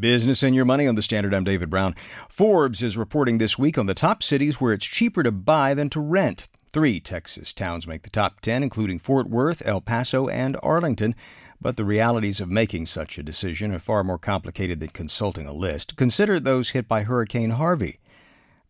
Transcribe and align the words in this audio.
Business 0.00 0.42
and 0.42 0.54
your 0.54 0.64
money 0.64 0.86
on 0.86 0.94
the 0.94 1.02
Standard. 1.02 1.34
I'm 1.34 1.44
David 1.44 1.70
Brown. 1.70 1.96
Forbes 2.28 2.82
is 2.82 2.96
reporting 2.96 3.38
this 3.38 3.58
week 3.58 3.76
on 3.76 3.86
the 3.86 3.94
top 3.94 4.22
cities 4.22 4.60
where 4.60 4.72
it's 4.72 4.86
cheaper 4.86 5.22
to 5.22 5.32
buy 5.32 5.74
than 5.74 5.90
to 5.90 6.00
rent. 6.00 6.46
Three 6.72 7.00
Texas 7.00 7.52
towns 7.52 7.86
make 7.86 8.02
the 8.02 8.10
top 8.10 8.40
10, 8.40 8.62
including 8.62 8.98
Fort 8.98 9.28
Worth, 9.28 9.60
El 9.66 9.80
Paso, 9.80 10.28
and 10.28 10.56
Arlington. 10.62 11.14
But 11.60 11.76
the 11.76 11.84
realities 11.84 12.40
of 12.40 12.48
making 12.48 12.86
such 12.86 13.18
a 13.18 13.22
decision 13.22 13.72
are 13.72 13.80
far 13.80 14.04
more 14.04 14.18
complicated 14.18 14.78
than 14.78 14.90
consulting 14.90 15.46
a 15.46 15.52
list. 15.52 15.96
Consider 15.96 16.38
those 16.38 16.70
hit 16.70 16.86
by 16.86 17.02
Hurricane 17.02 17.50
Harvey. 17.50 17.98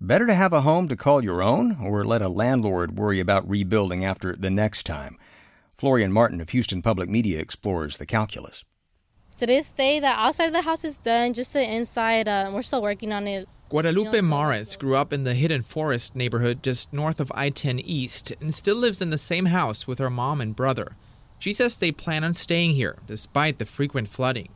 Better 0.01 0.27
to 0.27 0.35
have 0.35 0.53
a 0.53 0.63
home 0.63 0.89
to 0.89 0.97
call 0.97 1.23
your 1.23 1.43
own 1.43 1.77
or 1.83 2.05
let 2.05 2.23
a 2.23 2.29
landlord 2.29 2.97
worry 2.97 3.21
about 3.21 3.49
rebuilding 3.49 4.05
after 4.05 4.35
the 4.35 4.51
next 4.51 4.87
time? 4.87 5.19
Florian 5.77 6.13
Martin 6.13 6.41
of 6.41 6.51
Houston 6.51 6.81
Public 6.81 7.11
Media 7.11 7.39
explores 7.41 7.99
the 7.99 8.07
calculus. 8.07 8.65
To 9.39 9.47
this 9.47 9.71
day, 9.71 10.01
the 10.01 10.09
outside 10.09 10.47
of 10.47 10.53
the 10.53 10.63
house 10.63 10.85
is 10.85 10.99
done, 10.99 11.33
just 11.33 11.53
the 11.53 11.63
inside, 11.63 12.27
uh, 12.27 12.51
we're 12.53 12.63
still 12.63 12.83
working 12.83 13.13
on 13.13 13.29
it. 13.29 13.49
Guadalupe 13.69 14.17
you 14.17 14.23
know, 14.23 14.29
Morris 14.29 14.75
grew 14.75 14.97
up 14.97 15.13
in 15.13 15.23
the 15.23 15.35
Hidden 15.35 15.63
Forest 15.63 16.17
neighborhood 16.17 16.61
just 16.61 16.93
north 16.93 17.21
of 17.21 17.31
I 17.33 17.51
10 17.51 17.79
East 17.79 18.33
and 18.41 18.53
still 18.53 18.75
lives 18.75 19.01
in 19.01 19.11
the 19.11 19.17
same 19.17 19.47
house 19.47 19.87
with 19.87 20.01
her 20.01 20.11
mom 20.11 20.41
and 20.41 20.57
brother. 20.57 20.97
She 21.39 21.53
says 21.53 21.77
they 21.77 21.93
plan 21.93 22.25
on 22.25 22.35
staying 22.35 22.73
here 22.73 22.97
despite 23.07 23.61
the 23.61 23.65
frequent 23.65 24.09
flooding. 24.09 24.49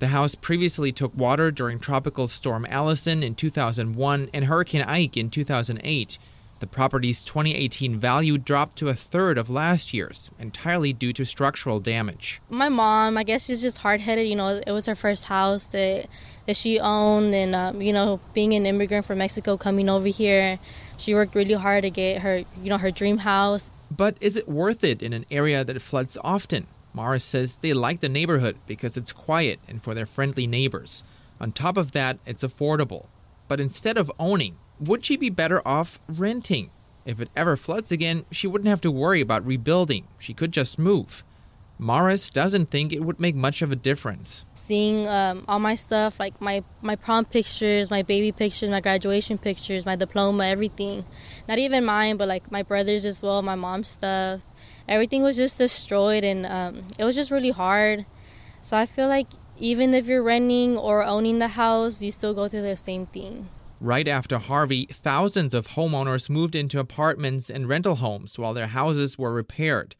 The 0.00 0.08
house 0.08 0.34
previously 0.34 0.92
took 0.92 1.16
water 1.16 1.50
during 1.50 1.78
Tropical 1.78 2.28
Storm 2.28 2.66
Allison 2.68 3.22
in 3.22 3.36
2001 3.36 4.28
and 4.34 4.44
Hurricane 4.44 4.82
Ike 4.82 5.16
in 5.16 5.30
2008. 5.30 6.18
The 6.58 6.66
property's 6.66 7.22
2018 7.22 7.98
value 7.98 8.38
dropped 8.38 8.76
to 8.78 8.88
a 8.88 8.94
third 8.94 9.36
of 9.36 9.50
last 9.50 9.92
year's, 9.92 10.30
entirely 10.38 10.94
due 10.94 11.12
to 11.12 11.24
structural 11.26 11.80
damage. 11.80 12.40
My 12.48 12.70
mom, 12.70 13.18
I 13.18 13.24
guess 13.24 13.44
she's 13.44 13.60
just 13.60 13.78
hard 13.78 14.00
headed. 14.00 14.26
You 14.26 14.36
know, 14.36 14.62
it 14.66 14.72
was 14.72 14.86
her 14.86 14.94
first 14.94 15.26
house 15.26 15.66
that, 15.68 16.06
that 16.46 16.56
she 16.56 16.80
owned, 16.80 17.34
and, 17.34 17.54
um, 17.54 17.82
you 17.82 17.92
know, 17.92 18.20
being 18.32 18.54
an 18.54 18.64
immigrant 18.64 19.04
from 19.04 19.18
Mexico 19.18 19.58
coming 19.58 19.90
over 19.90 20.08
here, 20.08 20.58
she 20.96 21.14
worked 21.14 21.34
really 21.34 21.54
hard 21.54 21.82
to 21.82 21.90
get 21.90 22.22
her, 22.22 22.38
you 22.62 22.70
know, 22.70 22.78
her 22.78 22.90
dream 22.90 23.18
house. 23.18 23.70
But 23.90 24.16
is 24.22 24.36
it 24.36 24.48
worth 24.48 24.82
it 24.82 25.02
in 25.02 25.12
an 25.12 25.26
area 25.30 25.62
that 25.62 25.82
floods 25.82 26.16
often? 26.24 26.66
Morris 26.94 27.24
says 27.24 27.56
they 27.58 27.74
like 27.74 28.00
the 28.00 28.08
neighborhood 28.08 28.56
because 28.66 28.96
it's 28.96 29.12
quiet 29.12 29.60
and 29.68 29.82
for 29.82 29.92
their 29.94 30.06
friendly 30.06 30.46
neighbors. 30.46 31.04
On 31.38 31.52
top 31.52 31.76
of 31.76 31.92
that, 31.92 32.18
it's 32.24 32.42
affordable. 32.42 33.08
But 33.48 33.60
instead 33.60 33.98
of 33.98 34.10
owning, 34.18 34.56
would 34.80 35.04
she 35.04 35.16
be 35.16 35.30
better 35.30 35.66
off 35.66 35.98
renting? 36.08 36.70
If 37.04 37.20
it 37.20 37.30
ever 37.36 37.56
floods 37.56 37.92
again, 37.92 38.24
she 38.30 38.46
wouldn't 38.46 38.68
have 38.68 38.80
to 38.80 38.90
worry 38.90 39.20
about 39.20 39.46
rebuilding. 39.46 40.08
She 40.18 40.34
could 40.34 40.52
just 40.52 40.78
move. 40.78 41.24
Morris 41.78 42.30
doesn't 42.30 42.66
think 42.66 42.92
it 42.92 43.04
would 43.04 43.20
make 43.20 43.34
much 43.34 43.60
of 43.60 43.70
a 43.70 43.76
difference. 43.76 44.46
Seeing 44.54 45.06
um, 45.06 45.44
all 45.46 45.58
my 45.58 45.74
stuff, 45.74 46.18
like 46.18 46.40
my, 46.40 46.64
my 46.80 46.96
prom 46.96 47.26
pictures, 47.26 47.90
my 47.90 48.02
baby 48.02 48.32
pictures, 48.32 48.70
my 48.70 48.80
graduation 48.80 49.36
pictures, 49.36 49.84
my 49.84 49.94
diploma, 49.94 50.46
everything. 50.46 51.04
Not 51.46 51.58
even 51.58 51.84
mine, 51.84 52.16
but 52.16 52.28
like 52.28 52.50
my 52.50 52.62
brother's 52.62 53.04
as 53.04 53.20
well, 53.20 53.42
my 53.42 53.54
mom's 53.54 53.88
stuff. 53.88 54.40
Everything 54.88 55.22
was 55.22 55.36
just 55.36 55.58
destroyed, 55.58 56.24
and 56.24 56.46
um, 56.46 56.84
it 56.98 57.04
was 57.04 57.14
just 57.14 57.30
really 57.30 57.50
hard. 57.50 58.06
So 58.62 58.76
I 58.76 58.86
feel 58.86 59.08
like 59.08 59.26
even 59.58 59.94
if 59.94 60.06
you're 60.06 60.22
renting 60.22 60.76
or 60.76 61.04
owning 61.04 61.38
the 61.38 61.48
house, 61.48 62.02
you 62.02 62.10
still 62.10 62.34
go 62.34 62.48
through 62.48 62.62
the 62.62 62.76
same 62.76 63.06
thing. 63.06 63.48
Right 63.80 64.08
after 64.08 64.38
Harvey, 64.38 64.86
thousands 64.86 65.52
of 65.52 65.68
homeowners 65.68 66.30
moved 66.30 66.54
into 66.54 66.78
apartments 66.78 67.50
and 67.50 67.68
rental 67.68 67.96
homes 67.96 68.38
while 68.38 68.54
their 68.54 68.68
houses 68.68 69.18
were 69.18 69.34
repaired. 69.34 69.94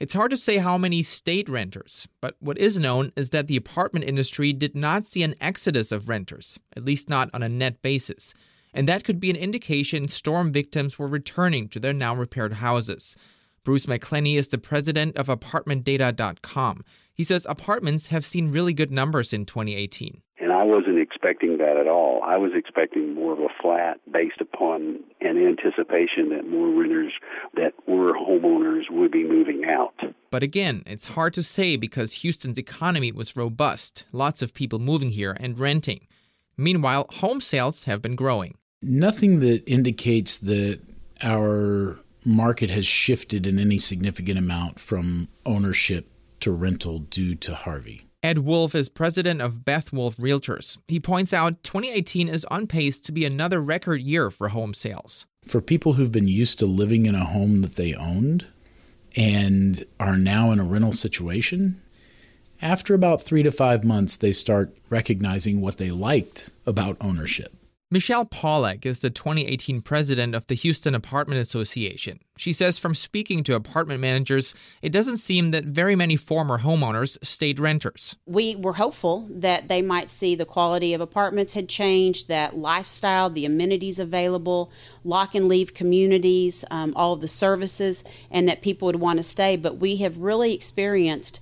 It's 0.00 0.14
hard 0.14 0.32
to 0.32 0.36
say 0.36 0.56
how 0.56 0.76
many 0.76 1.02
state 1.02 1.48
renters, 1.48 2.08
but 2.20 2.34
what 2.40 2.58
is 2.58 2.80
known 2.80 3.12
is 3.16 3.30
that 3.30 3.46
the 3.46 3.56
apartment 3.56 4.06
industry 4.06 4.52
did 4.52 4.74
not 4.74 5.06
see 5.06 5.22
an 5.22 5.36
exodus 5.40 5.92
of 5.92 6.08
renters, 6.08 6.58
at 6.76 6.84
least 6.84 7.08
not 7.08 7.30
on 7.32 7.44
a 7.44 7.48
net 7.48 7.82
basis. 7.82 8.34
And 8.74 8.88
that 8.88 9.04
could 9.04 9.20
be 9.20 9.30
an 9.30 9.36
indication 9.36 10.08
storm 10.08 10.50
victims 10.50 10.98
were 10.98 11.06
returning 11.06 11.68
to 11.68 11.78
their 11.78 11.92
now 11.92 12.16
repaired 12.16 12.54
houses. 12.54 13.14
Bruce 13.62 13.86
McClenny 13.86 14.36
is 14.36 14.48
the 14.48 14.58
president 14.58 15.16
of 15.16 15.28
ApartmentData.com. 15.28 16.84
He 17.12 17.22
says 17.22 17.46
apartments 17.48 18.08
have 18.08 18.24
seen 18.24 18.50
really 18.50 18.72
good 18.72 18.90
numbers 18.90 19.32
in 19.32 19.44
2018. 19.44 20.22
And 20.60 20.70
I 20.70 20.74
wasn't 20.74 20.98
expecting 20.98 21.58
that 21.58 21.76
at 21.76 21.86
all. 21.86 22.22
I 22.24 22.36
was 22.36 22.52
expecting 22.54 23.14
more 23.14 23.32
of 23.32 23.38
a 23.38 23.48
flat 23.62 24.00
based 24.10 24.40
upon 24.40 25.00
an 25.20 25.36
anticipation 25.36 26.30
that 26.30 26.48
more 26.48 26.68
renters 26.68 27.12
that 27.54 27.72
were 27.86 28.12
homeowners 28.12 28.90
would 28.90 29.10
be 29.10 29.24
moving 29.24 29.64
out. 29.64 29.94
But 30.30 30.42
again, 30.42 30.82
it's 30.86 31.06
hard 31.06 31.34
to 31.34 31.42
say 31.42 31.76
because 31.76 32.12
Houston's 32.14 32.58
economy 32.58 33.12
was 33.12 33.36
robust, 33.36 34.04
lots 34.12 34.42
of 34.42 34.54
people 34.54 34.78
moving 34.78 35.10
here 35.10 35.36
and 35.40 35.58
renting. 35.58 36.06
Meanwhile, 36.56 37.06
home 37.10 37.40
sales 37.40 37.84
have 37.84 38.02
been 38.02 38.16
growing. 38.16 38.56
Nothing 38.82 39.40
that 39.40 39.62
indicates 39.70 40.36
that 40.38 40.80
our 41.22 41.98
market 42.24 42.70
has 42.70 42.86
shifted 42.86 43.46
in 43.46 43.58
any 43.58 43.78
significant 43.78 44.38
amount 44.38 44.78
from 44.78 45.28
ownership 45.46 46.10
to 46.40 46.52
rental 46.52 46.98
due 46.98 47.34
to 47.36 47.54
Harvey. 47.54 48.09
Ed 48.22 48.38
Wolff 48.38 48.74
is 48.74 48.90
president 48.90 49.40
of 49.40 49.64
Beth 49.64 49.94
Wolff 49.94 50.14
Realtors. 50.18 50.76
He 50.88 51.00
points 51.00 51.32
out 51.32 51.62
2018 51.64 52.28
is 52.28 52.44
on 52.46 52.66
pace 52.66 53.00
to 53.00 53.12
be 53.12 53.24
another 53.24 53.62
record 53.62 54.02
year 54.02 54.30
for 54.30 54.48
home 54.48 54.74
sales. 54.74 55.24
For 55.42 55.62
people 55.62 55.94
who've 55.94 56.12
been 56.12 56.28
used 56.28 56.58
to 56.58 56.66
living 56.66 57.06
in 57.06 57.14
a 57.14 57.24
home 57.24 57.62
that 57.62 57.76
they 57.76 57.94
owned 57.94 58.46
and 59.16 59.84
are 59.98 60.18
now 60.18 60.50
in 60.50 60.60
a 60.60 60.64
rental 60.64 60.92
situation, 60.92 61.80
after 62.60 62.92
about 62.92 63.22
three 63.22 63.42
to 63.42 63.50
five 63.50 63.84
months, 63.84 64.18
they 64.18 64.32
start 64.32 64.76
recognizing 64.90 65.62
what 65.62 65.78
they 65.78 65.90
liked 65.90 66.50
about 66.66 66.98
ownership. 67.00 67.54
Michelle 67.92 68.24
Pollack 68.24 68.86
is 68.86 69.00
the 69.00 69.10
2018 69.10 69.82
president 69.82 70.36
of 70.36 70.46
the 70.46 70.54
Houston 70.54 70.94
Apartment 70.94 71.40
Association. 71.40 72.20
She 72.38 72.52
says 72.52 72.78
from 72.78 72.94
speaking 72.94 73.42
to 73.42 73.56
apartment 73.56 73.98
managers, 73.98 74.54
it 74.80 74.92
doesn't 74.92 75.16
seem 75.16 75.50
that 75.50 75.64
very 75.64 75.96
many 75.96 76.14
former 76.14 76.60
homeowners 76.60 77.18
stayed 77.24 77.58
renters. 77.58 78.14
We 78.26 78.54
were 78.54 78.74
hopeful 78.74 79.26
that 79.32 79.66
they 79.66 79.82
might 79.82 80.08
see 80.08 80.36
the 80.36 80.44
quality 80.44 80.94
of 80.94 81.00
apartments 81.00 81.54
had 81.54 81.68
changed, 81.68 82.28
that 82.28 82.56
lifestyle, 82.56 83.28
the 83.28 83.44
amenities 83.44 83.98
available, 83.98 84.70
lock 85.02 85.34
and 85.34 85.48
leave 85.48 85.74
communities, 85.74 86.64
um, 86.70 86.92
all 86.94 87.14
of 87.14 87.20
the 87.20 87.26
services, 87.26 88.04
and 88.30 88.48
that 88.48 88.62
people 88.62 88.86
would 88.86 89.00
want 89.00 89.16
to 89.16 89.24
stay. 89.24 89.56
But 89.56 89.78
we 89.78 89.96
have 89.96 90.16
really 90.16 90.54
experienced 90.54 91.40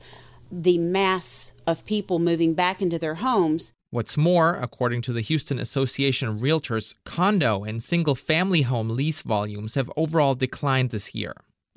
the 0.51 0.79
mass 0.79 1.53
of 1.67 1.85
people 1.85 2.19
moving 2.19 2.55
back 2.55 2.81
into 2.81 2.99
their 2.99 3.17
homes 3.17 3.75
What's 3.91 4.19
more, 4.19 4.55
according 4.57 5.01
to 5.03 5.15
the 5.15 5.23
Houston 5.23 5.59
Association 5.59 6.29
of 6.29 6.41
Realtors, 6.41 6.95
condo 7.07 7.65
and 7.65 7.83
single 7.83 8.15
family 8.15 8.61
home 8.61 8.91
lease 8.91 9.23
volumes 9.23 9.77
have 9.77 9.91
overall 9.97 10.35
declined 10.35 10.91
this 10.91 11.15
year. 11.15 11.33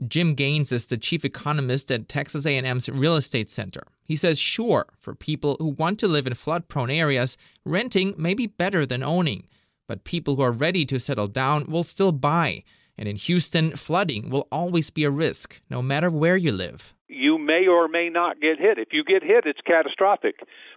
Jim 0.05 0.33
Gaines 0.33 0.73
is 0.73 0.85
the 0.87 0.97
chief 0.97 1.23
economist 1.23 1.89
at 1.89 2.09
Texas 2.09 2.45
A&M's 2.45 2.89
Real 2.89 3.15
Estate 3.15 3.49
Center. 3.49 3.83
He 4.03 4.17
says 4.17 4.37
sure, 4.37 4.87
for 4.99 5.15
people 5.15 5.55
who 5.59 5.69
want 5.69 5.99
to 5.99 6.09
live 6.09 6.27
in 6.27 6.33
flood-prone 6.33 6.89
areas, 6.89 7.37
renting 7.63 8.13
may 8.17 8.33
be 8.33 8.45
better 8.45 8.85
than 8.85 9.03
owning, 9.03 9.47
but 9.87 10.03
people 10.03 10.35
who 10.35 10.41
are 10.41 10.51
ready 10.51 10.83
to 10.87 10.99
settle 10.99 11.27
down 11.27 11.63
will 11.67 11.83
still 11.85 12.11
buy. 12.11 12.65
And 12.97 13.07
in 13.07 13.15
Houston, 13.15 13.77
flooding 13.77 14.29
will 14.29 14.49
always 14.51 14.89
be 14.89 15.05
a 15.05 15.09
risk, 15.09 15.61
no 15.69 15.81
matter 15.81 16.11
where 16.11 16.35
you 16.35 16.51
live 16.51 16.93
you 17.11 17.30
may 17.51 17.67
or 17.67 17.87
may 17.87 18.09
not 18.09 18.39
get 18.39 18.59
hit. 18.59 18.77
If 18.77 18.89
you 18.91 19.03
get 19.03 19.23
hit, 19.23 19.45
it's 19.45 19.59
catastrophic, 19.65 20.35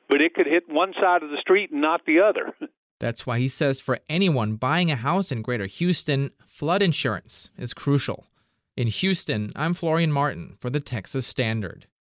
but 0.08 0.20
it 0.20 0.34
could 0.34 0.46
hit 0.46 0.64
one 0.68 0.92
side 1.00 1.22
of 1.22 1.30
the 1.30 1.40
street 1.40 1.70
and 1.70 1.80
not 1.80 2.00
the 2.04 2.20
other. 2.20 2.52
That's 3.00 3.26
why 3.26 3.38
he 3.38 3.48
says 3.48 3.80
for 3.80 3.98
anyone 4.08 4.56
buying 4.56 4.90
a 4.90 4.96
house 4.96 5.30
in 5.30 5.42
Greater 5.42 5.66
Houston, 5.66 6.30
flood 6.46 6.82
insurance 6.82 7.50
is 7.58 7.74
crucial. 7.74 8.26
In 8.76 8.88
Houston, 8.88 9.52
I'm 9.54 9.74
Florian 9.74 10.10
Martin 10.10 10.56
for 10.60 10.70
the 10.70 10.80
Texas 10.80 11.26
Standard. 11.26 11.86